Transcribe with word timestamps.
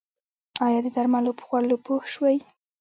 ایا 0.65 0.79
د 0.83 0.87
درملو 0.95 1.37
په 1.39 1.43
خوړلو 1.47 1.77
پوه 1.85 2.01
شوئ؟ 2.13 2.37